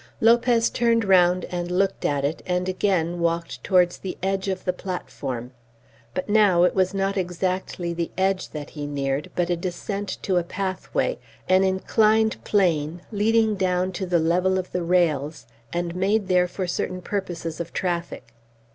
Lopez 0.19 0.71
turned 0.71 1.05
round 1.05 1.45
and 1.51 1.69
looked 1.69 2.05
at 2.05 2.25
it, 2.25 2.41
and 2.47 2.67
again 2.67 3.19
walked 3.19 3.63
towards 3.63 3.99
the 3.99 4.17
edge 4.23 4.47
of 4.47 4.65
the 4.65 4.73
platform. 4.73 5.51
But 6.15 6.27
now 6.27 6.63
it 6.63 6.73
was 6.73 6.91
not 6.95 7.17
exactly 7.17 7.93
the 7.93 8.09
edge 8.17 8.49
that 8.49 8.71
he 8.71 8.87
neared, 8.87 9.29
but 9.35 9.51
a 9.51 9.55
descent 9.55 10.17
to 10.23 10.37
a 10.37 10.43
pathway, 10.43 11.19
an 11.47 11.63
inclined 11.63 12.43
plane 12.43 13.03
leading 13.11 13.53
down 13.53 13.91
to 13.91 14.07
the 14.07 14.17
level 14.17 14.57
of 14.57 14.71
the 14.71 14.81
rails, 14.81 15.45
and 15.71 15.95
made 15.95 16.29
there 16.29 16.47
for 16.47 16.65
certain 16.65 17.03
purposes 17.03 17.59
of 17.59 17.71
traffic. 17.71 18.33